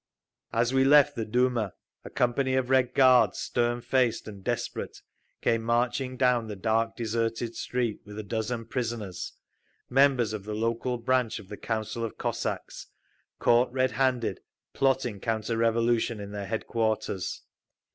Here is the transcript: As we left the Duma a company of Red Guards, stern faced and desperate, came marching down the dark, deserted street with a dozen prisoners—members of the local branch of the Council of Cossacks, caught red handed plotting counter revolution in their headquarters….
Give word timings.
As 0.51 0.73
we 0.73 0.83
left 0.83 1.15
the 1.15 1.25
Duma 1.27 1.73
a 2.03 2.09
company 2.09 2.55
of 2.55 2.71
Red 2.71 2.95
Guards, 2.95 3.37
stern 3.37 3.81
faced 3.81 4.27
and 4.27 4.43
desperate, 4.43 5.03
came 5.43 5.61
marching 5.61 6.17
down 6.17 6.47
the 6.47 6.55
dark, 6.55 6.95
deserted 6.95 7.55
street 7.55 7.99
with 8.03 8.17
a 8.17 8.23
dozen 8.23 8.65
prisoners—members 8.65 10.33
of 10.33 10.43
the 10.45 10.55
local 10.55 10.97
branch 10.97 11.37
of 11.37 11.49
the 11.49 11.57
Council 11.57 12.03
of 12.03 12.17
Cossacks, 12.17 12.87
caught 13.37 13.71
red 13.71 13.91
handed 13.91 14.39
plotting 14.73 15.19
counter 15.19 15.55
revolution 15.55 16.19
in 16.19 16.31
their 16.31 16.47
headquarters…. 16.47 17.43